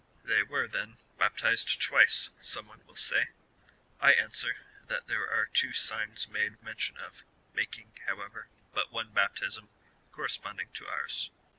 [0.31, 3.27] "They were, then, baptized twice," some one will say.
[3.99, 4.55] I answer,
[4.87, 9.69] that there are two signs made mention of, making, however, but one baptism,
[10.11, 11.29] correspond ing to ours.